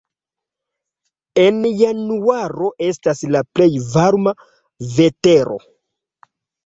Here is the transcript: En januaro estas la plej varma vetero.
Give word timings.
En 1.41 1.59
januaro 1.81 2.71
estas 2.87 3.23
la 3.37 3.43
plej 3.59 3.69
varma 3.93 4.35
vetero. 4.97 5.61